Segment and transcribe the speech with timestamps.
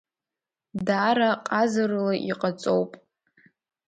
[0.85, 2.91] Даара ҟазарыла иҟаҵоуп…